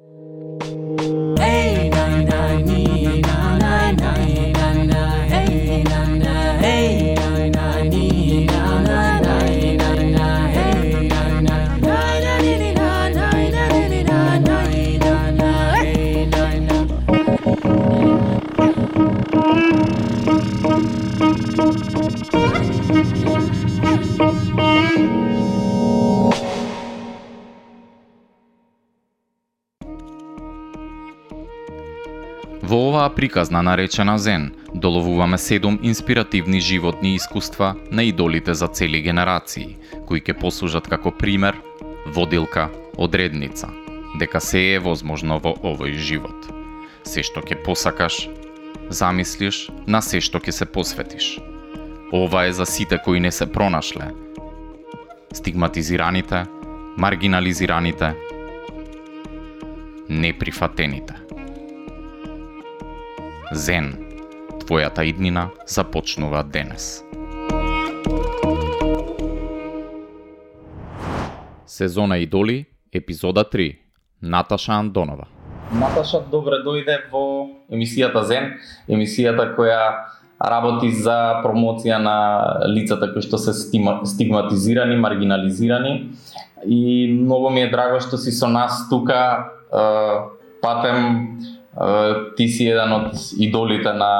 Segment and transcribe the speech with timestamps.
[0.00, 1.09] Во
[33.00, 40.20] оваа приказна наречена Зен, доловуваме седум инспиративни животни искуства на идолите за цели генерации, кои
[40.20, 41.56] ќе послужат како пример,
[42.06, 42.68] водилка,
[42.98, 43.70] одредница,
[44.20, 46.50] дека се е возможно во овој живот.
[47.08, 48.28] Се што ќе посакаш,
[48.92, 51.40] замислиш, на се што ќе се посветиш.
[52.12, 54.12] Ова е за сите кои не се пронашле.
[55.32, 56.44] Стигматизираните,
[57.00, 58.12] маргинализираните,
[60.10, 61.19] неприфатените.
[63.52, 63.96] Зен,
[64.62, 67.02] твојата иднина започнува денес.
[71.66, 73.76] Сезона Идоли, епизода 3.
[74.22, 75.26] Наташа Андонова.
[75.74, 78.52] Наташа добре дојде во емисијата Зен,
[78.86, 79.82] емисијата која
[80.38, 82.16] работи за промоција на
[82.70, 86.12] лицата кои што се стигматизирани, маргинализирани
[86.66, 89.50] и многу ми е драго што си со нас тука
[90.62, 91.34] патем
[92.36, 94.12] ти си еден од идолите на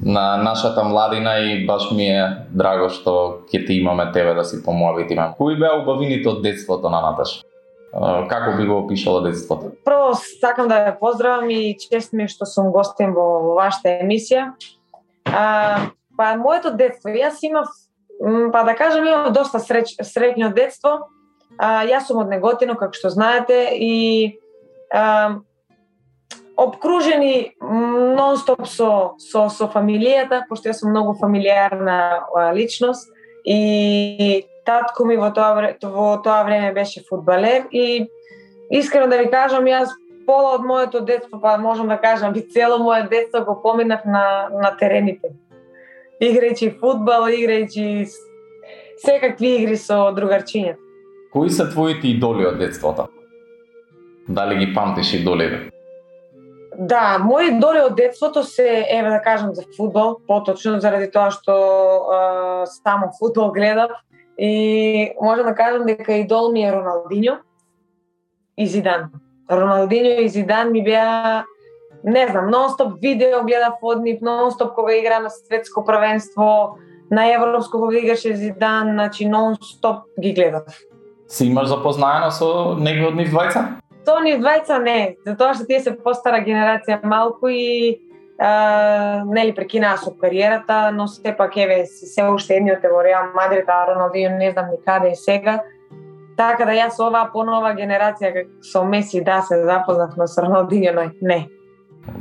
[0.00, 4.62] на нашата младина и баш ми е драго што ќе те имаме тебе да си
[4.64, 5.34] помоабитиме.
[5.36, 7.42] Кои беа убавините од детството на Наташ?
[8.30, 9.72] Како би го опишала детството?
[9.84, 14.54] Прво сакам да ве поздравам и чест ми што сум гостин во, во вашата емисија.
[15.26, 17.68] А, па моето детство, јас имав
[18.52, 21.10] па да кажам имав доста среќ, среќно детство.
[21.58, 24.38] А, јас сум од Неготино, како што знаете, и
[24.94, 25.40] а,
[26.60, 27.52] обкружени
[28.16, 33.08] нонстоп со, со, со фамилијата, пошто јас сум многу фамилиарна личност
[33.44, 38.06] и татко ми во тоа, во тоа време беше фудбалер и
[38.70, 39.94] искрено да ви кажам, јас
[40.26, 44.50] пола од моето детство, па можам да кажам би цело моје детство го поминав на,
[44.52, 45.32] на терените.
[46.20, 48.04] Играјќи фудбал, играјќи
[49.00, 50.78] секакви игри со другарчињата.
[51.32, 53.08] Кои се твоите идоли од детството?
[54.28, 55.70] Дали ги памтиш идолите?
[56.80, 61.52] Да, мој идоли од детството се, еве да кажам за фудбал, поточно заради тоа што
[61.52, 62.20] е,
[62.72, 63.90] само фудбал гледав
[64.40, 67.36] и можам да кажам дека идол ми е Роналдиньо
[68.56, 69.12] и Зидан.
[69.50, 71.44] Роналдиньо и Зидан ми беа
[72.04, 76.78] не знам, нонстоп видео гледав од нив, нонстоп кога игра на светско првенство,
[77.10, 80.64] на европско кога играше Зидан, значи нонстоп ги гледав.
[81.28, 83.68] Си имаш запознаено со некој од нив двајца?
[84.06, 88.00] То ни двајца не, затоа што тие се постара генерација малку и
[88.40, 93.68] а, нели прекинаа со кариерата, но сепак еве се уште едниот е во Реал Мадрид,
[93.68, 95.60] а Роналдио не знам ни каде е сега.
[96.36, 101.48] Така да јас оваа понова генерација со Меси да се запознавме со Роналдио, но не.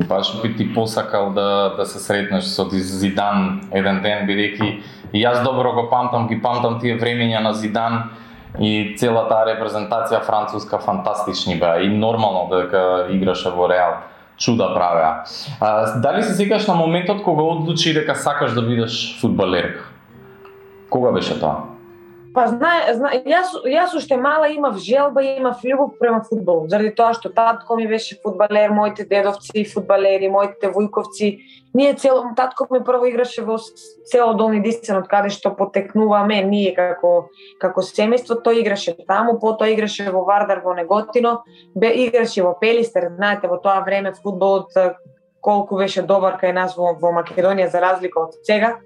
[0.08, 4.82] Баш па би ти посакал да, да се сретнеш со Зидан еден ден, бидејќи
[5.14, 8.12] јас добро го памтам, ги памтам тие времења на Зидан,
[8.58, 14.00] и целата репрезентација француска фантастични беа и нормално дека играше во Реал
[14.38, 15.24] чуда правеа.
[15.60, 19.86] А, дали се секаш на моментот кога одлучи дека сакаш да бидеш фудбалерка?
[20.90, 21.79] Кога беше тоа?
[22.34, 26.92] Па знае, знае јас јас уште мала имав желба и имав љубов према фудбал, заради
[26.94, 31.40] тоа што татко ми беше фудбалер, моите дедовци фудбалери, моите вујковци.
[31.74, 36.76] Ние цело татко ми прво играше во село Долни Дисцен, од каде што потекнуваме ние
[36.76, 37.30] како
[37.60, 41.44] како семејство, тој играше таму, потоа играше во Вардар во Неготино,
[41.76, 44.74] бе играше во Пелистер, знаете, во тоа време фудбалот
[45.42, 48.78] колку беше добар кај нас во, во Македонија за разлика од сега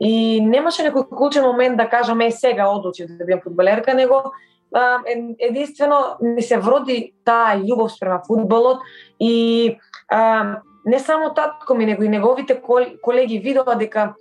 [0.00, 4.32] И немаше некој клучен момент да кажам е сега одлучив да бидам фудбалерка, него
[4.74, 4.98] а,
[5.38, 8.80] единствено ми се вроди таа љубов спрема фудбалот
[9.20, 9.78] и
[10.08, 12.60] а, не само татко ми, него и неговите
[13.02, 14.14] колеги видоа дека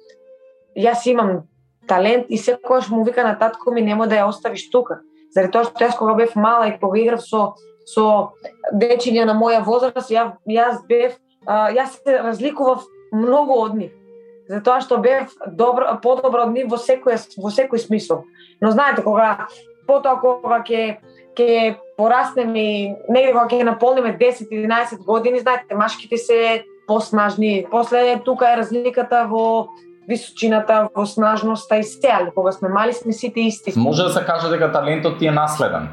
[0.78, 1.44] јас имам
[1.88, 5.02] талент и секогаш му вика на татко ми нема да ја оставиш тука.
[5.36, 7.54] Заради тоа што јас кога бев мала и кога играв со
[7.86, 8.32] со
[8.74, 14.05] дечиња на моја возраст, ја, јас бев а, јас се разликував многу од нив
[14.50, 18.26] затоа што бев добро, подобро од нив во секој во секој смисол.
[18.62, 19.48] Но знаете кога
[19.88, 20.98] потоа кога ќе
[21.36, 22.78] ќе пораснеме и
[23.10, 27.66] негде кога ќе наполниме 10-11 години, знаете, машките се поснажни.
[27.72, 29.68] После тука е разликата во
[30.08, 33.74] височината, во снажноста и се, али кога сме мали сме сите исти.
[33.76, 35.90] Може да се каже дека талентот ти е наследен?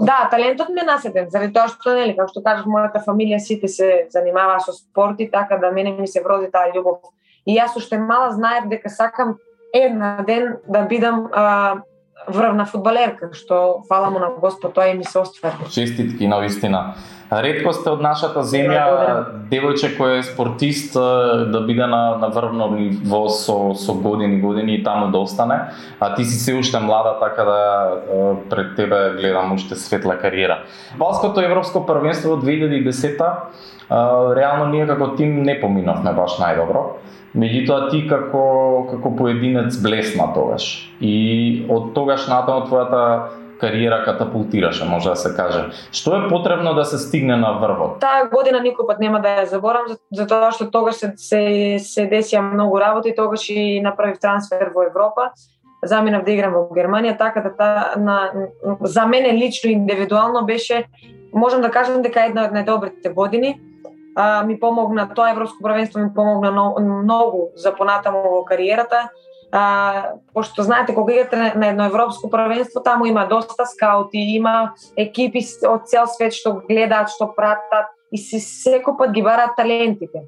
[0.00, 3.68] Да, талентот ми е наседен, заради тоа што нели, како што кажав, мојата фамилија сите
[3.68, 7.00] се занимаваа со спорт и така да мене ми се вроди таа љубов.
[7.46, 9.36] И јас уште мала знаев дека сакам
[9.74, 11.76] една ден да бидам а,
[12.28, 15.68] врвна фудбалерка, што фала му на Господ, тоа и ми се оствари.
[15.70, 16.94] Честитки на вистина.
[17.30, 23.26] Ретко сте од нашата земја девојче кој е спортист да биде на, на врвно ниво
[23.28, 25.58] со, со години години и таму да остане,
[26.00, 27.58] а ти си се уште млада, така да
[28.50, 30.62] пред тебе гледам уште светла кариера.
[30.98, 33.18] Балското европско првенство од 2010
[34.34, 36.86] реално ние како тим не поминавме баш најдобро.
[37.36, 38.44] Меѓутоа ти како
[38.90, 40.88] како поединец блесна тогаш.
[41.00, 43.02] И од тогаш натаму твојата
[43.60, 45.62] кариера катапултираше, може да се каже.
[45.92, 48.00] Што е потребно да се стигне на врвот?
[48.00, 51.42] Таа година никој пат нема да ја заборам, затоа што тогаш се, се,
[51.80, 55.32] се десија многу работи, тогаш и направив трансфер во Европа
[55.82, 58.30] заминав да играм во Германија, така да та, на,
[58.80, 60.84] за мене лично индивидуално беше,
[61.34, 63.56] можам да кажам дека една од најдобрите години.
[64.16, 69.10] А, ми помогна тоа европско првенство ми помогна многу за понатаму во кариерата
[69.52, 75.40] а, пошто знаете кога играте на, едно европско првенство, таму има доста скаути, има екипи
[75.68, 80.26] од цел свет што гледаат, што пратат и си секој пат ги бараат талентите.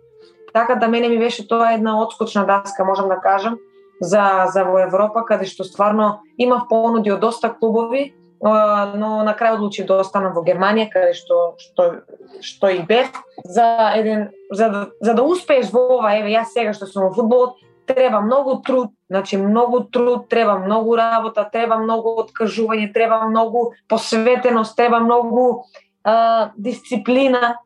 [0.53, 3.59] Така да мене ми беше тоа една одскочна даска, можам да кажам,
[4.01, 9.57] за за во Европа каде што стварно имав понуди од доста клубови, но на крај
[9.57, 12.05] одлучив да останам во Германија каде што што
[12.41, 13.11] што и бев
[13.45, 17.15] за еден за да, за да успееш во ова еве јас сега што сум во
[17.15, 17.57] фудбал,
[17.89, 24.77] треба многу труд, значи многу труд, треба многу работа, треба многу откажување, треба многу посветеност,
[24.77, 25.65] треба многу
[26.05, 27.59] а, дисциплина.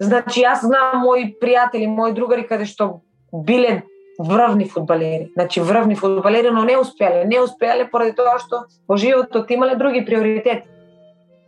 [0.00, 3.00] Значи јас знам мои пријатели, мои другари каде што
[3.32, 3.84] биле
[4.22, 9.50] врвни фудбалери, значи врвни фудбалери, но не успеале, не успеале поради тоа што во животот
[9.50, 10.68] имале други приоритети.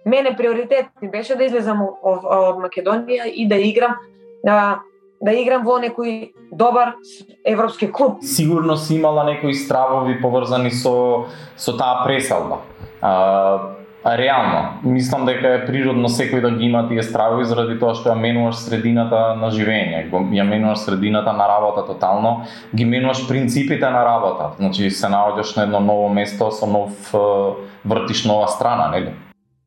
[0.04, 3.96] Мене приоритет ми беше да излезам од Македонија и да играм
[4.48, 4.80] а,
[5.22, 6.96] да играм во некој добар
[7.46, 8.18] европски клуб.
[8.22, 11.26] Сигурно си имала некои стравови поврзани со
[11.56, 12.58] со таа преселба.
[13.00, 17.94] А, а реално, мислам дека е природно секој да ги има тие стравови заради тоа
[17.94, 22.42] што ја менуваш средината на живење, ја менуваш средината на работа тотално,
[22.74, 24.50] ги менуваш принципите на работа.
[24.58, 27.14] Значи се наоѓаш на едно ново место со нов
[27.84, 29.14] вртиш нова страна, нели?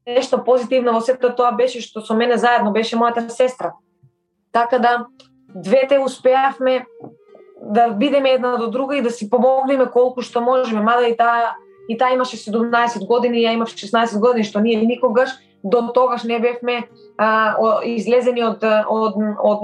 [0.07, 3.73] Нешто позитивно во сето тоа беше што со мене заедно беше мојата сестра.
[4.51, 5.05] Така да
[5.55, 6.85] двете успеавме
[7.61, 11.55] да бидеме една до друга и да си помогнеме колку што можеме, мада и таа
[11.89, 15.29] и таа имаше 17 години, ја имав 16 години, што ние никогаш
[15.63, 16.87] до тогаш не бевме
[17.17, 19.61] а, о, излезени од, од, од,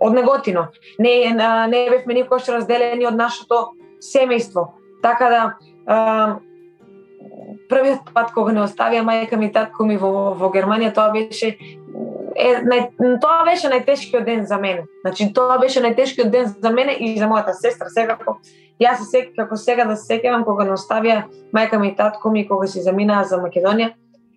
[0.00, 0.68] од неготино.
[0.98, 4.72] Не, а, не бевме никогаш разделени од нашето семејство.
[5.02, 5.42] Така да
[5.86, 6.36] а,
[7.68, 11.52] првиот пат кога не оставија мајка ми и татко ми во, во Германија, тоа беше
[12.36, 12.88] е, нај,
[13.22, 14.86] тоа беше најтешкиот ден за мене.
[15.04, 17.90] Значи, тоа беше најтешкиот ден за мене и за мојата сестра.
[17.92, 18.38] Секако,
[18.80, 21.24] јас се сек, како сега да се сеќавам кога не оставија
[21.54, 23.94] мајка ми и татко ми кога си заминаа за Македонија,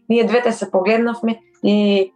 [0.09, 2.11] ние двете се погледнавме и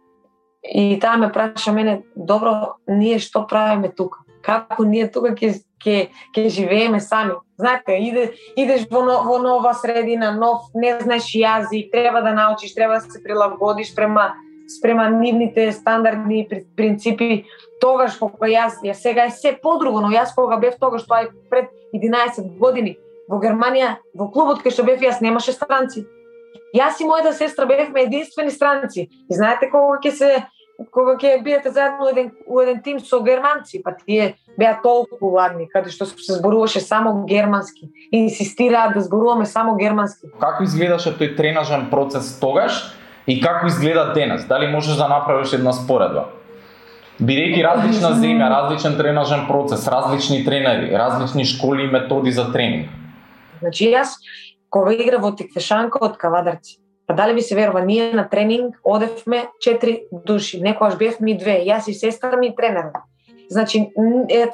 [0.64, 4.24] и таа ме праша мене, добро, ние што правиме тука?
[4.42, 7.36] Како ние тука ќе ќе ќе живееме сами?
[7.60, 12.94] Знаете, иде, идеш во, во нова средина, нов, не знаеш јазик, треба да научиш, треба
[12.94, 14.32] да се прилагодиш према
[14.68, 17.44] спрема нивните стандардни принципи,
[17.80, 21.32] тогаш кога јас, ја сега е се подруго, но јас кога бев тогаш, тоа е
[21.50, 22.96] пред 11 години,
[23.28, 26.06] во Германија, во клубот кај што бев јас немаше странци.
[26.74, 29.08] Јас и мојата сестра бевме единствени странци.
[29.30, 30.30] И знаете кога ќе се
[30.90, 35.68] кога ќе биете заедно еден, у еден тим со германци, па тие беа толку ладни,
[35.70, 37.90] каде што се зборуваше само германски.
[38.10, 40.28] инсистираа да зборуваме само германски.
[40.40, 42.94] Како изгледаше тој тренажен процес тогаш?
[43.26, 44.46] И како изгледа денес?
[44.46, 46.28] Дали можеш да направиш една споредба?
[47.20, 52.90] Бидејќи различна земја, различен тренажен процес, различни тренери, различни школи и методи за тренинг.
[53.60, 54.16] Значи јас
[54.68, 59.44] кога игра во Тиквешанка од Кавадарци, па дали ви се верува, ние на тренинг одевме
[59.60, 62.90] четири души, некојаш бевме и две, јас и сестра ми и тренер.
[63.50, 63.90] Значи,
[64.28, 64.46] е,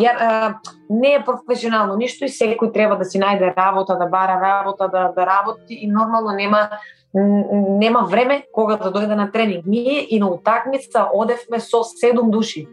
[0.00, 0.54] ја, а,
[0.90, 5.12] не е професионално ништо и секој треба да си најде работа, да бара работа, да,
[5.16, 6.68] да работи и нормално нема
[7.14, 9.64] нема време кога да дојде на тренинг.
[9.66, 12.68] Ние и на утакмица одевме со седум души.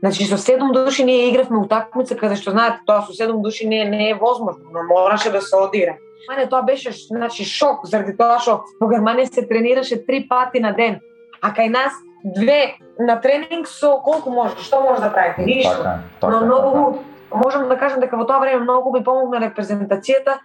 [0.00, 3.84] Значи со седум души ние игравме утакмица каде што знаете тоа со седум души не
[3.84, 5.96] не е возможно, но мораше да се одира.
[6.28, 10.72] Мене тоа беше значи шок заради тоа што во Германија се тренираше три пати на
[10.72, 11.00] ден,
[11.42, 11.92] а кај нас
[12.24, 15.42] две на тренинг со колку може, што може да правите?
[15.42, 15.76] Ништо.
[15.76, 17.44] Така, така, но многу така.
[17.44, 20.40] можам да кажам дека во тоа време многу ми помогна репрезентацијата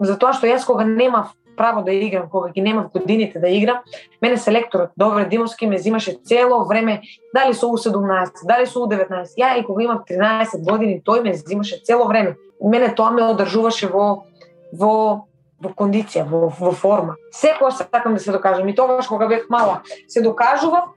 [0.00, 3.78] затоа што јас кога немав право да играм, кога ги немав годините да играм,
[4.22, 7.02] мене селекторот Добре Димовски ме взимаше цело време,
[7.34, 9.36] дали со У17, дали со У19.
[9.38, 12.36] Ја и кога имав 13 години, тој ме взимаше цело време.
[12.60, 14.24] Мене тоа ме одржуваше во
[14.72, 15.26] во
[15.62, 17.16] во кондиција, во, во форма.
[17.32, 20.90] Секогаш сакам да се докажам и тогаш кога бев мала се докажував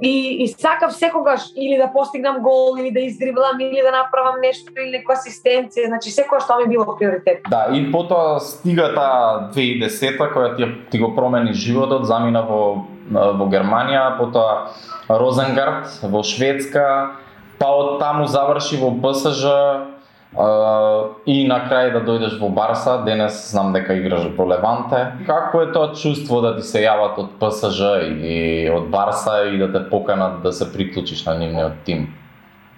[0.00, 4.70] и, и сакав секогаш или да постигнам гол, или да издриблам, или да направам нешто,
[4.76, 7.42] или некоја асистенција, значи секогаш тоа ми било приоритет.
[7.50, 13.48] Да, и потоа стига таа 2010-та која ти, ти го промени животот, замина во, во
[13.50, 14.70] Германија, потоа
[15.08, 17.16] Розенгард во Шведска,
[17.58, 19.95] па од таму заврши во ПСЖ,
[20.34, 25.14] и на крај да дојдеш во Барса, денес знам дека играш во Леванте.
[25.26, 29.70] Како е тоа чувство да ти се јават од ПСЖ или од Барса и да
[29.72, 32.12] те поканат да се приклучиш на нивниот тим?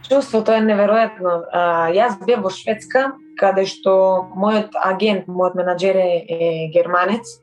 [0.09, 1.35] Чувството е неверојатно.
[1.51, 7.41] А, јас бев во Шведска, каде што мојот агент, мојот менаџер е, е германец.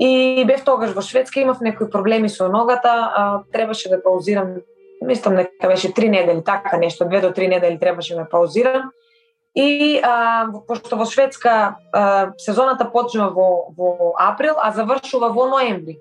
[0.00, 4.56] И бев тогаш во Шведска, имав некои проблеми со ногата, а, требаше да паузирам,
[5.02, 8.90] мислам дека беше три недели, така нешто, две до три недели требаше да паузирам
[9.54, 16.00] И а, пошто во Шведска а, сезоната почнува во, во април, а завршува во ноември.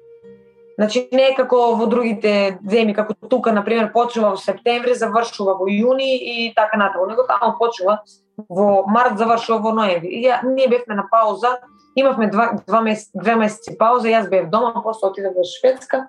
[0.76, 5.54] Значи не е како во другите земји, како тука, на пример, почнува во септември, завршува
[5.60, 7.06] во јуни и така натаму.
[7.06, 8.02] Него таму почнува
[8.50, 10.10] во март, завршува во ноември.
[10.10, 11.60] И ја, ние бевме на пауза,
[11.96, 16.08] имавме два, два мес, две месеци пауза, јас бев дома, после отидов во Шведска.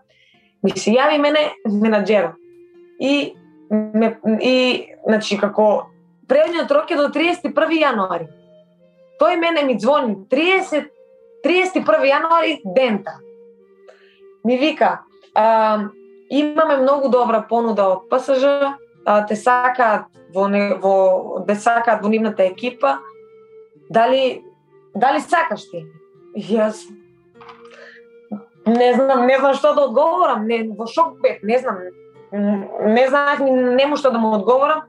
[0.62, 2.32] Ми се јави мене менаџер.
[3.00, 3.34] И
[3.68, 5.90] ме, и значи како
[6.28, 8.28] предниот рок е до 31 јануари.
[9.20, 10.90] Тој мене ми звони 30
[11.44, 13.18] 31 јануари дента.
[14.44, 15.00] Ми вика,
[15.34, 15.88] а,
[16.30, 18.44] имаме многу добра понуда од ПСЖ,
[19.04, 22.98] а, те сакаат во, не, во те сакаат во нивната екипа.
[23.90, 24.42] Дали
[24.94, 25.84] дали сакаш ти?
[26.34, 26.88] Јас
[28.66, 31.78] не знам, не знам што да одговорам, не во шок бев, не знам.
[32.32, 34.88] Не знаев ни нему што да му одговорам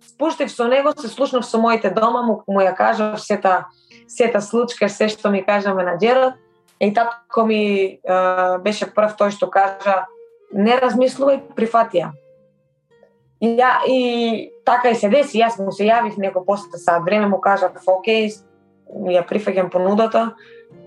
[0.00, 3.66] спуштив со него, се слушнав со моите дома, му, му ја кажав сета,
[4.08, 6.34] сета случка, се што ми кажа менаџерот.
[6.80, 8.00] И татко ми е,
[8.64, 10.06] беше прв тој што кажа
[10.52, 12.10] не размислувај, прифати ја.
[13.40, 17.28] И, ја, и така и се деси, јас му се јавив некој после сад време,
[17.28, 18.32] му кажав, окей,
[18.88, 20.34] ја прифаќам понудата,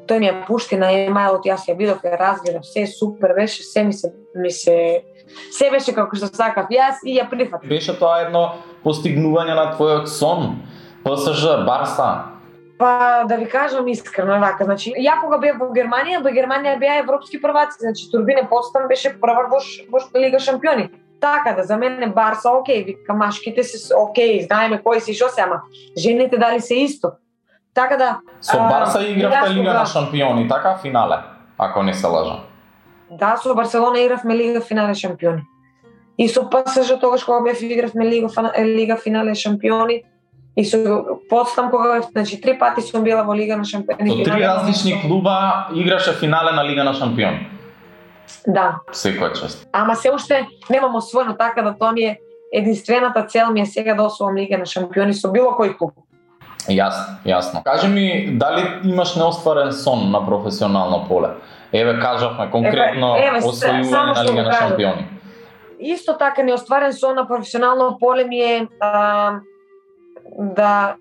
[0.09, 3.83] тој ми ја пушти на емајлот, јас ја видов, ја разгледав, се супер беше, се
[3.83, 5.03] ми се, ми се
[5.51, 7.69] се беше како што сакав јас и ја прифатив.
[7.69, 8.43] Беше тоа едно
[8.83, 10.61] постигнување на твојот сон?
[11.03, 12.33] ПСЖ, Барса?
[12.79, 16.97] Па да ви кажам искрено вака, значи ја кога бев во Германија, во Германија беа
[17.03, 19.59] европски прваци, значи Турбине Постан беше прва во,
[19.91, 20.89] во Лига шампиони.
[21.21, 25.41] Така да за мене Барса окей, вика машките се окей, знаеме кои си што се,
[25.41, 25.61] ама
[25.97, 27.11] жените дали се исто.
[27.73, 31.17] Така да Со Барса игравте Лига на шампиони, така финале,
[31.57, 32.52] ако не се лажам.
[33.11, 35.43] Да, со Барселона игравме Лига финале шампиони.
[36.17, 38.29] И со ПСЖ тогаш кога бев игравме Лига,
[38.59, 40.03] Лига финале шампиони.
[40.55, 44.23] И со подстам кога значи три пати сум била во Лига на шампиони.
[44.23, 47.47] Со три различни клуба играше финале на Лига на шампиони.
[48.47, 48.79] Да.
[48.91, 49.67] Секоја чест.
[49.71, 52.19] Ама се уште немам освоено така да тоа ми е
[52.53, 55.93] единствената цел ми е сега да освоам Лига на шампиони со било кој клуб.
[56.69, 57.63] Јасно, јасно.
[57.63, 61.29] Кажи ми, дали имаш неостварен сон на професионално поле?
[61.73, 65.07] Еве кажавме конкретно еве, еве, освојување на Лига на шампиони.
[65.79, 69.39] Исто така неостварен сон на професионално поле ми е а,
[70.37, 70.95] да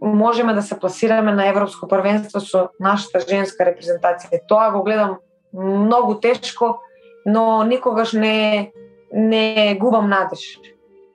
[0.00, 4.42] можеме да се пласираме на европско првенство со нашата женска репрезентација.
[4.48, 5.18] Тоа го гледам
[5.54, 6.80] многу тешко,
[7.26, 8.72] но никогаш не
[9.12, 10.58] не губам надеж.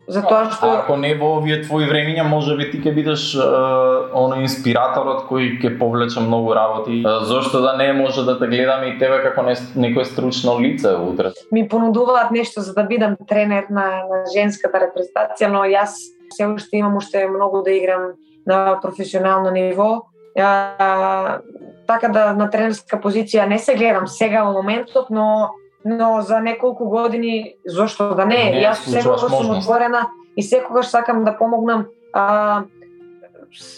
[0.08, 3.46] Затоа што ако не во овие твои времиња, можеби ти ќе бидеш е,
[4.12, 7.00] оно инспираторот кој ќе повлече многу работи.
[7.00, 10.92] Е, зошто да не може да те гледаме и тебе како не, некој стручно лице
[11.00, 11.32] утре?
[11.52, 15.96] Ми понудуваат нешто за да бидам тренер на, на женската репрезентација, но јас
[16.36, 18.12] се уште имам уште многу да играм
[18.46, 20.04] на професионално ниво.
[20.36, 21.40] А,
[21.88, 25.54] така да на тренерска позиција не се гледам сега во моментот, но
[25.86, 31.24] но за неколку години зошто да не, не јас секогаш сум отворена и секогаш сакам
[31.24, 32.64] да помогнам а,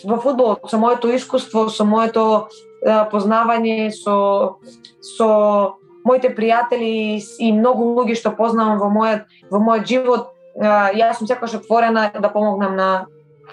[0.04, 2.48] во фудбалот со моето искуство, со моето
[2.86, 4.58] а, познавање, со
[5.02, 10.30] со моите пријатели и многу луѓе што познавам во мојот во мојот живот,
[10.62, 13.08] а, јас сум секогаш отворена да помогнам на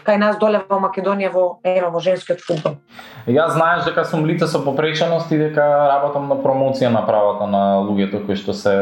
[0.07, 2.79] кај нас доле во Македонија во ева во женскиот фудбал.
[3.27, 7.65] Јас знаеш дека сум лице со попреченост и дека работам на промоција на правата на
[7.87, 8.77] луѓето кои што се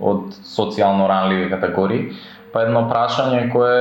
[0.00, 2.14] од социјално ранливи категории.
[2.54, 3.78] Па едно прашање кое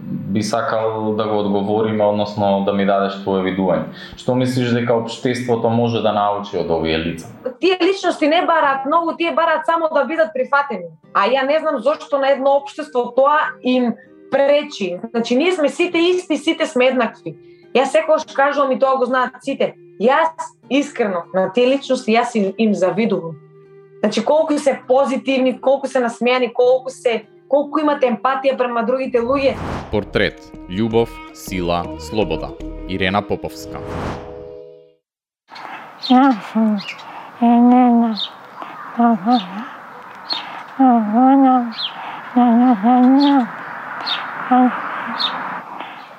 [0.00, 3.92] би сакал да го одговориме, односно да ми дадеш твое видување.
[4.16, 7.28] Што мислиш дека општеството може да научи од овие лица?
[7.60, 10.88] Тие личности не бараат многу, тие бараат само да бидат прифатени.
[11.12, 13.92] А ја не знам зошто на едно општество тоа им
[14.30, 14.98] пречи.
[15.10, 17.36] Значи ние сме сите исти, сите сме еднакви.
[17.74, 19.74] Јас секогаш кажувам и тоа го знаат сите.
[20.00, 20.32] Јас
[20.70, 23.36] искрено на тие личности јас им, им завидувам.
[24.00, 29.56] Значи колку се позитивни, колку се насмејани, колку се колку имате емпатија према другите луѓе.
[29.90, 32.50] Портрет Љубов, сила, слобода.
[32.88, 33.80] Ирена Поповска.
[44.48, 44.70] 看，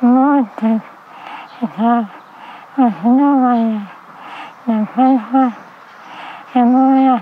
[0.02, 0.62] 我的
[1.62, 2.06] 家，
[2.76, 3.02] 我的家，
[4.66, 5.24] 阳光下，
[6.52, 6.76] 有我
[7.16, 7.22] 的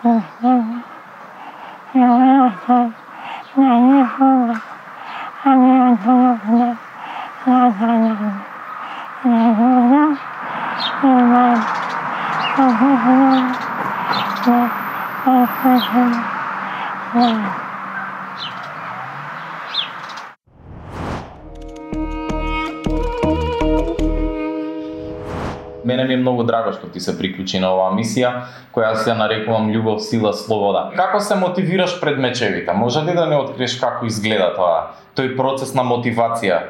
[0.00, 0.42] 故乡，
[1.94, 2.94] 有我的，有我的，有我的，
[3.54, 4.22] 美丽的家乡。
[4.48, 4.50] 啊，
[5.42, 6.62] 太阳出来，
[7.44, 8.14] 照在那，
[9.24, 11.26] 照在那，
[12.54, 12.80] 照在
[14.46, 14.48] 那，
[15.24, 15.26] 照
[15.62, 15.66] 在
[17.14, 17.57] 那。
[25.98, 28.28] Мене ми е многу драго што ти се приклучи на оваа мисија,
[28.70, 30.92] која се нарекувам љубов, сила, слобода.
[30.94, 32.70] Како се мотивираш пред мечевите?
[32.72, 36.60] Може ли да не откриеш како изгледа тоа, тој процес на мотивација?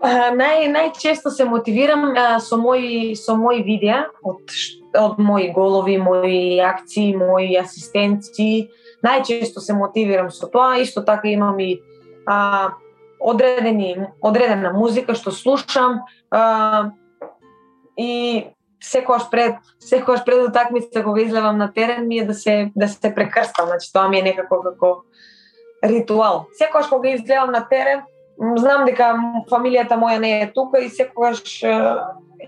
[0.00, 4.56] Нај најчесто се мотивирам а, со мои со мои видеа од
[4.96, 8.70] од мои голови, мои акции, мои асистенци.
[9.04, 11.82] Најчесто се мотивирам со тоа, исто така имам и
[12.24, 12.72] а,
[13.20, 16.00] одредени одредена музика што слушам,
[16.30, 16.94] а,
[17.98, 18.44] и
[18.80, 23.14] секогаш пред секогаш пред утакмица кога излевам на терен ми е да се да се
[23.14, 25.02] прекрстам, значи тоа ми е некако како
[25.84, 26.46] ритуал.
[26.58, 28.02] Секогаш кога излевам на терен,
[28.56, 29.14] знам дека
[29.50, 31.62] фамилијата моја не е тука и секогаш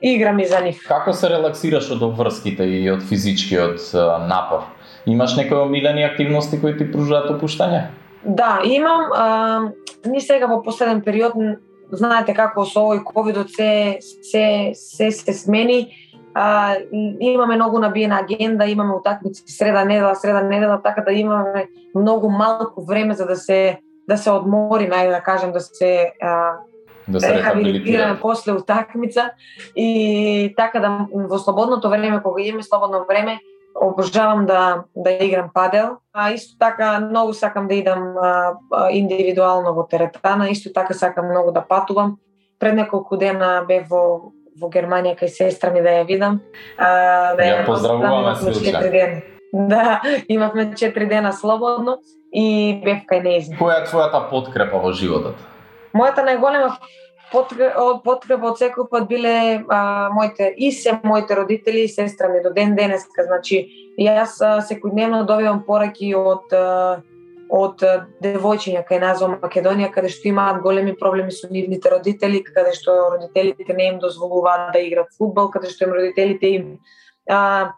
[0.03, 0.83] играм и за нив.
[0.89, 3.93] Како се релаксираш од обврските и од физичкиот
[4.29, 4.67] напор?
[5.07, 7.87] Имаш некои омилени активности кои ти пружаат опуштање?
[8.25, 9.13] Да, имам.
[9.15, 9.27] А,
[10.07, 11.37] ни сега во последен период
[11.91, 15.95] знаете како со овој ковидот се се се се смени.
[16.35, 16.77] А,
[17.21, 22.85] имаме многу набиена агенда, имаме утакмици среда недела, среда недела, така да имаме многу малку
[22.85, 26.53] време за да се да се одмориме, ајде да кажем да се а,
[27.09, 29.31] Да се рехабилитираме после утакмица
[29.77, 33.41] и така да во слободното време кога имаме слободно време
[33.81, 39.75] обожавам да да играм падел, а исто така многу сакам да идам а, а, индивидуално
[39.75, 42.17] во теретана, исто така сакам многу да патувам.
[42.59, 46.41] Пред неколку дена бев во во Германија кај сестра ми да ја видам.
[46.79, 51.99] А, да ја поздравуваме се Да, имавме 4 дена слободно
[52.33, 53.59] и бев кај нејзин.
[53.61, 55.37] Која е твојата подкрепа во животот?
[55.97, 56.75] Мојата најголема
[57.33, 62.53] Потреба од секој пат биле а, моите и се моите родители и сестра ми до
[62.55, 63.27] ден денеска.
[63.27, 63.67] Значи,
[63.99, 66.55] јас секојдневно добивам пораки од
[67.47, 67.83] од
[68.23, 72.97] девојчиња кај нас во Македонија каде што имаат големи проблеми со нивните родители, каде што
[73.15, 76.65] родителите не им дозволуваат да играат фудбал, каде што им родителите им
[77.31, 77.73] а,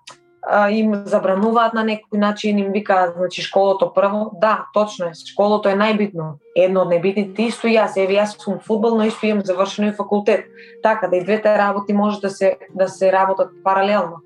[0.73, 4.31] им забрануваат на некој начин, им викаат, значи школото прво.
[4.41, 6.39] Да, точно е, школото е најбитно.
[6.57, 10.47] Едно од најбитните исто јас, еве јас сум фудбал, но исто имам завршено и факултет.
[10.83, 14.23] Така да и двете работи може да се да се работат паралелно.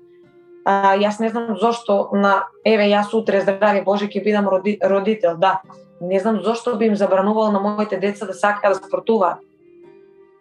[0.65, 5.35] А, јас не знам зошто на еве јас утре здрави Боже ќе бидам роди, родител,
[5.37, 5.61] да.
[6.01, 9.39] Не знам зошто би им забранувал на моите деца да сакаат да спортуваат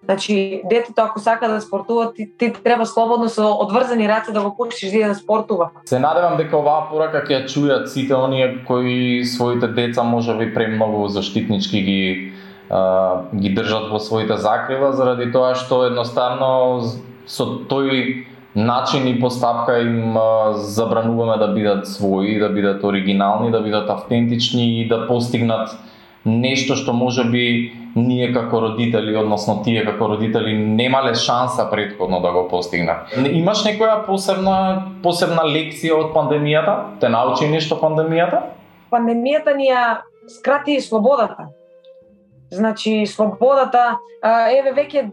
[0.05, 4.57] Значи, детето ако сака да спортува, ти, ти треба слободно со одврзани раце да го
[4.57, 5.71] пуштиш да, да спортува.
[5.85, 10.55] Се надевам дека оваа порака ќе ја чујат сите оние кои своите деца може би
[10.55, 12.33] премногу заштитнички ги
[12.71, 16.83] а, ги држат во своите закрила заради тоа што едноставно
[17.27, 23.63] со тој начин и постапка им а, забрануваме да бидат своји, да бидат оригинални, да
[23.63, 25.79] бидат автентични и да постигнат
[26.25, 32.33] нешто што може би ние како родители, односно тие како родители немале шанса предходно да
[32.33, 33.13] го постигнат.
[33.17, 34.57] Имаш некоја посебна
[35.03, 36.77] посебна лекција од пандемијата?
[37.01, 38.47] Те научи нешто пандемијата?
[38.93, 41.49] Пандемијата ни ја скрати слободата.
[42.53, 45.11] Значи слободата, еве веќе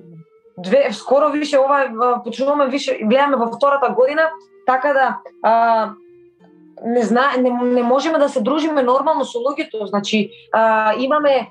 [0.64, 4.30] две скоро више ова почнуваме више гледаме во втората година,
[4.68, 5.90] така да а,
[6.86, 11.50] не зна не, не можеме да се дружиме нормално со луѓето, значи а, имаме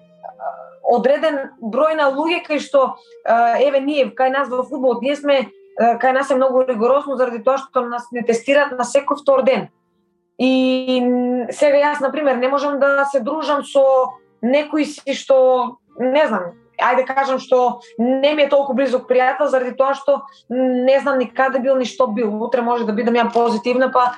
[0.83, 6.13] одреден број на луѓе кај што еве ние кај нас во фудбалот ние сме кај
[6.13, 9.69] нас е многу ригорозно заради тоа што нас не тестираат на секој втор ден.
[10.39, 11.03] И
[11.51, 16.55] сега јас, на пример, не можам да се дружам со некои си што, не знам,
[16.79, 21.27] ајде кажам што не ми е толку близок пријател заради тоа што не знам ни
[21.27, 22.31] каде бил ни што бил.
[22.43, 24.15] Утре може да бидам ја позитивна, па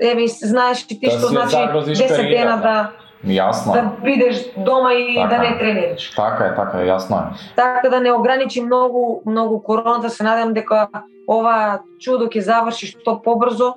[0.00, 2.92] еве знаеш ти Да што значи загрозиш 10 дена да
[3.26, 3.72] Јасно.
[3.72, 5.28] да бидеш дома и Така.
[5.28, 6.10] да не тренираш.
[6.16, 7.52] Така е, така е, јасно е.
[7.56, 10.88] Така да не ограничи многу многу короната, се надевам дека
[11.28, 13.74] ова чудо ќе заврши што побрзо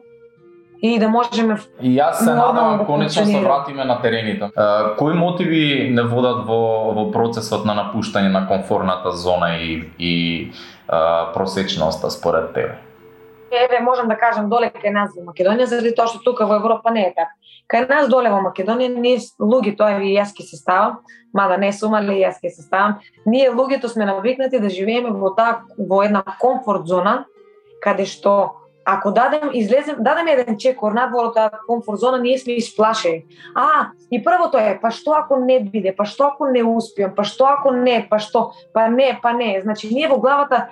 [0.82, 4.46] и да можеме И јас се надевам да конечно се вратиме на терените.
[4.46, 10.52] Е, кои мотиви не водат во во процесот на напуштање на комфорната зона и и
[10.88, 12.80] е, просечноста според тебе?
[13.54, 16.92] еве можам да кажам доле кај нас во Македонија заради тоа што тука во Европа
[16.92, 17.32] не е така.
[17.72, 21.00] Кај нас доле во Македонија ние луѓе тоа и јас ке се ставам,
[21.34, 23.00] мада не сум али јас ке се ставам.
[23.26, 27.26] Ние луѓето сме навикнати да живееме во таа во една комфорт зона
[27.82, 32.58] каде што ако дадем излезем дадем еден чекор надвор во таа комфорт зона ние сме
[32.58, 33.26] исплашени.
[33.56, 37.24] А, и првото е, па што ако не биде, па што ако не успеам, па
[37.24, 39.62] што ако не, па што, па не, па не.
[39.64, 40.68] Значи ние во главата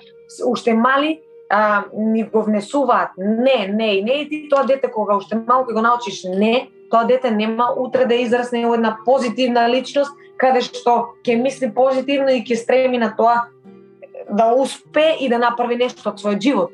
[0.46, 5.16] уште мали а, ни го внесуваат не, не и не и ти тоа дете кога
[5.16, 10.12] уште малку го научиш не, тоа дете нема утре да израсне во една позитивна личност
[10.38, 13.48] каде што ќе мисли позитивно и ќе стреми на тоа
[14.30, 16.72] да успе и да направи нешто од својот живот.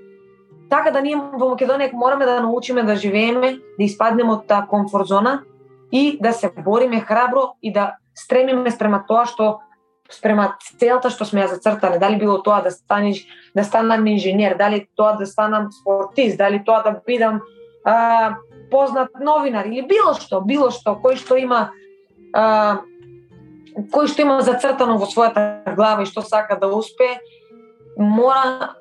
[0.69, 5.07] Така да ние во Македонија мораме да научиме да живееме, да испаднеме од таа комфорт
[5.07, 5.43] зона
[5.91, 9.59] и да се бориме храбро и да стремиме спрема тоа што
[10.11, 13.25] спрема целта што сме ја зацртале, дали било тоа да станеш
[13.55, 17.41] да станам инженер, дали тоа да станам спортист, дали тоа да бидам
[17.83, 18.35] а,
[18.71, 21.69] познат новинар или било што, било што, кој што има
[22.33, 22.81] а,
[23.93, 27.19] кој што има зацртано во својата глава и што сака да успее,
[27.97, 28.75] мора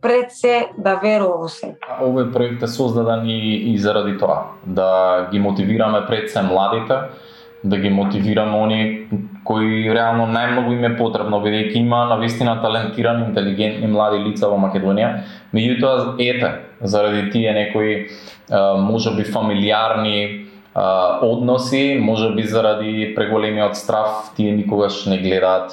[0.00, 1.74] пред се да верува во себе.
[1.98, 7.10] Овој проект е создаден и, и заради тоа, да ги мотивираме пред се младите,
[7.64, 9.08] да ги мотивираме они
[9.48, 15.22] кои реално најмногу им е потребно, бидејќи има навистина талентирани, интелигентни млади лица во Македонија,
[15.56, 16.50] меѓутоа ете,
[16.84, 17.94] заради тие некои
[18.84, 25.72] можеби фамилиарни односи, можеби заради преголемиот страф, тие никогаш не гледаат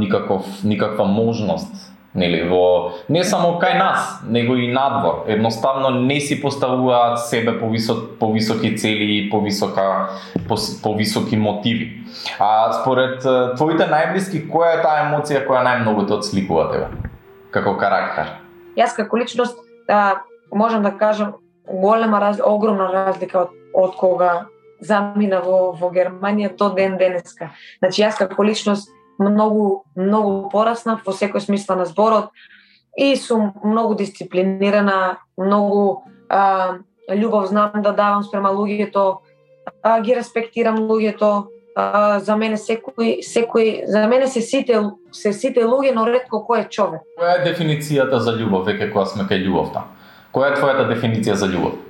[0.00, 5.24] никаков никаква можност нели во не само кај нас, него и надвор.
[5.26, 10.10] Едноставно не си поставуваат себе по висок по високи цели и по висока
[10.48, 12.04] по, по високи мотиви.
[12.38, 13.22] А според
[13.56, 16.88] твоите најблиски, која е таа емоција која најмногу те отсликува тебе
[17.50, 18.36] како карактер?
[18.76, 20.22] Јас како личност а,
[20.52, 21.34] можам да кажам
[21.68, 24.46] голема разлика огромна разлика од, од кога
[24.80, 27.52] замина во, во Германија до ден денеска.
[27.78, 28.90] Значи јас како личност
[29.22, 32.30] многу многу пораснав во секој смисла на зборот
[32.96, 39.18] и сум многу дисциплинирана, многу а, љубов знам да давам спрема луѓето,
[39.82, 44.82] а, ги респектирам луѓето, а, за мене секој секој за мене се сите
[45.12, 47.00] се сите луѓе, но ретко кој е човек.
[47.18, 49.86] Која е дефиницијата за љубов, веќе кога сме кај љубовта?
[50.32, 51.80] Која е твојата дефиниција за љубов?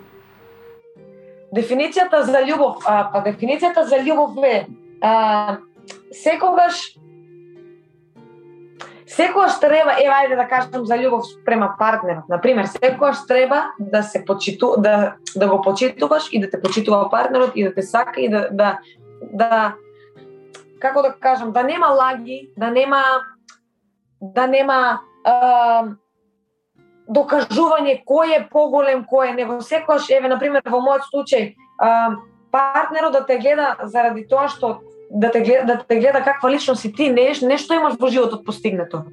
[1.53, 4.67] Дефиницијата за љубов, а, па дефиницијата за љубов е
[5.03, 5.59] а,
[6.13, 6.95] секогаш
[9.17, 12.29] секогаш треба, ева ајде да кажам за љубов спрема партнерот.
[12.29, 17.11] На пример, секогаш треба да се почиту да да го почитуваш и да те почитува
[17.11, 18.79] партнерот и да те сака и да да
[19.21, 19.75] да
[20.81, 23.03] како да кажам, да нема лаги, да нема
[24.21, 25.95] да нема а,
[27.11, 29.61] докажување кој е поголем, кој е него.
[29.63, 32.17] Секогаш, еве, на пример, во мојот случај, а,
[32.53, 34.81] партнерот да те гледа заради тоа што
[35.13, 38.45] да те гледа, да те гледа каква личност си ти, неш, нешто имаш во животот
[38.45, 39.05] постигнато.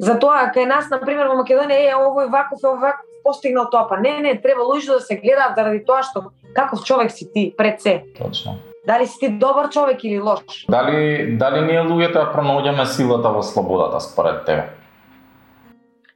[0.00, 4.00] Затоа кај нас на пример во Македонија е овој ваков, овој ваков постигнал тоа, па
[4.00, 7.80] не, не, треба луѓето да се гледаат заради тоа што каков човек си ти пред
[7.80, 8.04] се.
[8.18, 8.58] Точно.
[8.86, 10.64] Дали си ти добар човек или лош?
[10.68, 14.70] Дали дали ние луѓето ја пронаоѓаме силата во слободата според тебе?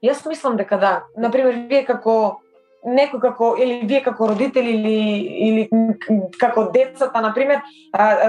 [0.04, 1.04] Јас мислам дека да.
[1.16, 2.40] Например, вие како
[2.84, 4.98] некој како или вие како родители или
[5.48, 5.68] или
[6.38, 7.60] како децата на пример,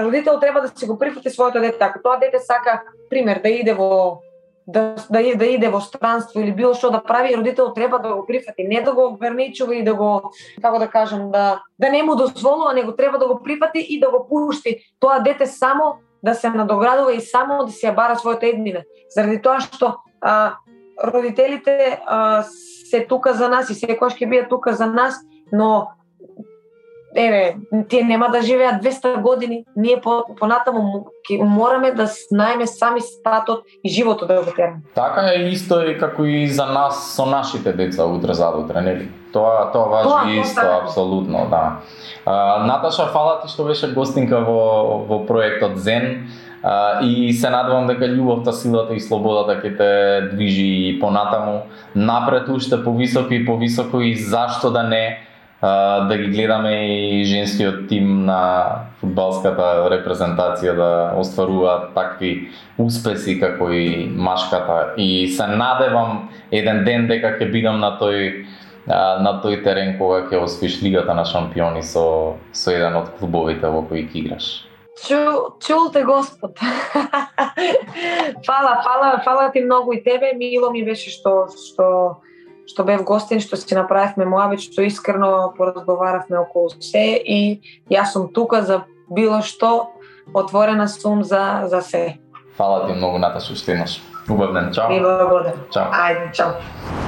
[0.02, 1.84] родител треба да се го прифати своето дете.
[1.84, 4.22] Ако тоа дете сака пример да иде во
[4.66, 8.14] да да, и- да иде во странство или било што да прави, родител треба да
[8.14, 12.02] го прифати, не да го ограничува и да го како да кажам да да не
[12.02, 16.34] му дозволува, него треба да го прифати и да го пушти тоа дете само да
[16.34, 18.82] се надоградува и само да се ја бара својата еднина.
[19.14, 20.56] Заради тоа што а,
[21.04, 22.42] родителите а,
[22.90, 25.14] се тука за нас и секогаш ќе бидат тука за нас,
[25.52, 25.88] но
[27.16, 27.56] еве,
[27.88, 31.06] тие нема да живеат 200 години, ние по, понатаму
[31.40, 34.76] мораме да знаеме сами статот и животот да го тераме.
[34.94, 39.08] Така е исто и како и за нас со нашите деца утре задутре, нели?
[39.32, 41.80] Тоа тоа важи тоа, исто, тоа, апсолутно, да.
[42.26, 46.28] А, Наташа, фала ти што беше гостинка во во проектот Зен.
[46.62, 49.90] А, и се надевам дека љубовта, силата и слободата ќе те
[50.34, 55.26] движи понатаму напред уште повисоко и повисоко и зашто да не
[55.60, 58.40] да ги гледаме и женскиот тим на
[59.00, 67.38] фудбалската репрезентација да остварува такви успеси како и машката и се надевам еден ден дека
[67.40, 68.44] ќе бидам на тој
[69.24, 73.82] на тој терен кога ќе освиш лигата на шампиони со со еден од клубовите во
[73.88, 74.66] кои ќе играш.
[74.96, 76.58] Чу, чул те Господ.
[78.46, 80.32] фала, фала, фала ти многу и тебе.
[80.34, 82.16] Мило ми беше што што
[82.66, 88.32] што бев гостин, што си направивме моабит, што искрено поразговаравме околу се и јас сум
[88.32, 89.92] тука за било што,
[90.34, 92.18] отворена сум за, за се.
[92.56, 93.20] Фала ти многу,
[93.54, 94.00] што еднаш.
[94.28, 94.90] Убав ден, чао.
[94.90, 95.66] И благодарам.
[95.70, 95.86] Чао.
[95.92, 97.05] Ајде, чао.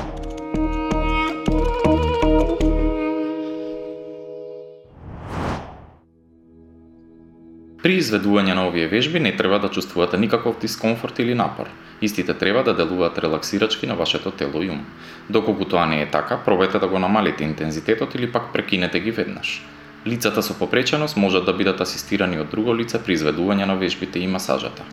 [7.89, 11.69] При изведување на овие вежби не треба да чувствувате никаков дискомфорт или напор.
[12.03, 14.83] Истите треба да делуваат релаксирачки на вашето тело и ум.
[15.31, 19.65] Доколку тоа не е така, пробајте да го намалите интензитетот или пак прекинете ги веднаш.
[20.07, 24.29] Лицата со попреченост можат да бидат асистирани од друго лице при изведување на вежбите и
[24.29, 24.85] масажата.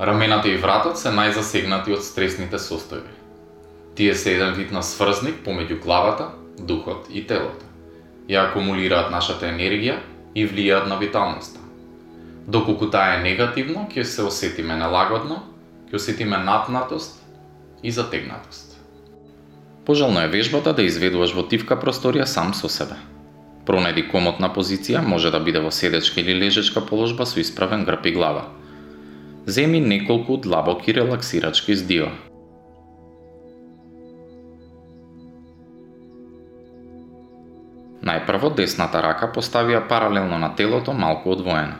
[0.00, 3.16] Рамената и вратот се најзасегнати од стресните состојби.
[3.96, 7.69] Тие се еден вид на сврзник помеѓу главата, духот и телото
[8.30, 9.98] ја акумулираат нашата енергија
[10.34, 11.58] и влијаат на виталноста.
[12.46, 15.42] Доколку таа е негативно, ќе се осетиме нелагодно,
[15.90, 17.18] ќе осетиме напнатост
[17.82, 18.78] и затегнатост.
[19.84, 23.00] Пожелно е вежбата да изведуваш во тивка просторија сам со себе.
[23.66, 28.12] Пронајди комотна позиција, може да биде во седечка или лежечка положба со исправен грб и
[28.12, 28.46] глава.
[29.46, 32.12] Земи неколку длабоки релаксирачки здива.
[38.00, 41.76] Најпрво десната рака поставија паралелно на телото малку одвоена.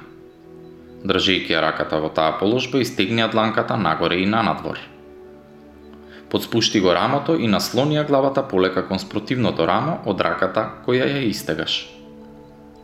[1.00, 4.78] Држејќи ја раката во таа положба, истегнија дланката нагоре и нанадвор.
[6.30, 11.80] Подспушти го рамото и наслонија главата полека кон спротивното рамо од раката која ја истегаш.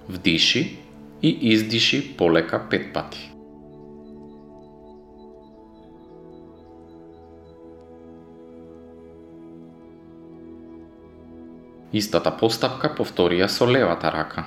[0.09, 0.64] Вдиши
[1.22, 3.36] и издиши полека пет пати.
[11.96, 14.42] Истата постапка повторија со левата рака.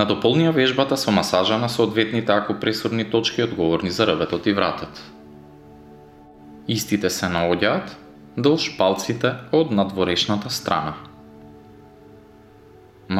[0.00, 4.98] Надополнија вежбата со масажа на соодветните акупресурни точки одговорни за рбетот и вратот.
[6.66, 7.94] Истите се наоѓаат
[8.48, 10.96] долж палците од надворешната страна.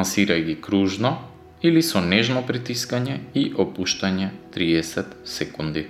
[0.01, 1.15] Масирај ги кружно
[1.61, 5.87] или со нежно притискање и опуштање 30 секунди.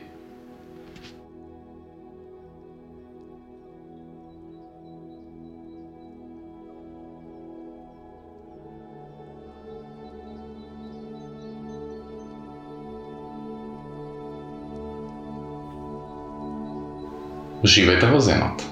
[17.72, 18.66] Живете во земата.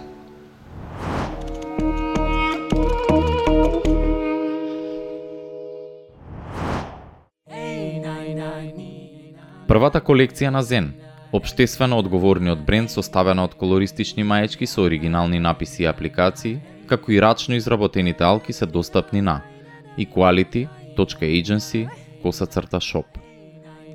[9.67, 10.89] Првата колекција на Зен,
[11.31, 16.59] обштествено одговорниот бренд составена од колористични маечки со оригинални написи и апликации,
[16.91, 19.39] како и рачно изработените алки се достапни на
[19.95, 21.87] equality.agency
[22.21, 23.07] коса црта shop.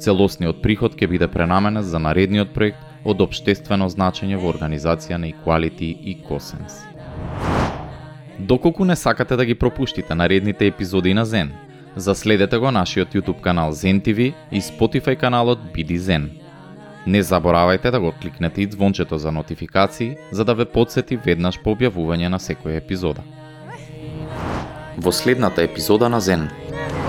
[0.00, 5.90] Целосниот приход ќе биде пренаменет за наредниот проект од обштествено значење во организација на Equality
[5.92, 6.80] и Косенс.
[8.38, 11.52] Доколку не сакате да ги пропуштите наредните епизоди на Зен,
[11.96, 16.30] заследете го нашиот YouTube канал Zen TV и Spotify каналот Биди Зен.
[17.06, 21.76] Не заборавајте да го кликнете и звончето за нотификации, за да ве подсети веднаш по
[21.76, 23.20] објавување на секоја епизода.
[24.96, 26.48] Во следната епизода на Зен.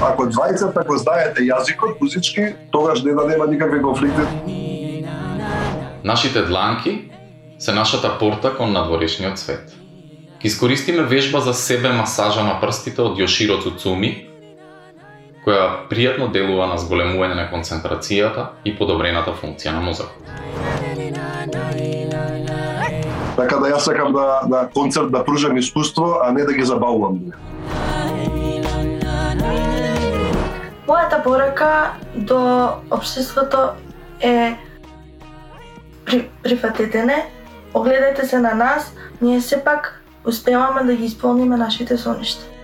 [0.03, 4.64] Ако двајцата го знаете јазикот музички, тогаш не да нема никакви конфликти.
[6.05, 7.11] Нашите дланки
[7.59, 9.73] се нашата порта кон надворешниот свет.
[10.39, 14.11] Ки искористиме вежба за себе масажа на прстите од Йоширо Цуцуми,
[15.41, 20.29] која пријатно делува на зголемување на концентрацијата и подобрената функција на мозокот.
[23.35, 27.17] Така да јас сакам да, да концерт да пружам искуство, а не да ги забавувам.
[30.85, 33.73] Мојата порака до општеството
[34.21, 34.53] е
[36.05, 37.25] при, прифатете не,
[37.73, 42.54] огледајте се на нас, ние сепак успеваме да ги исполниме нашите соништа.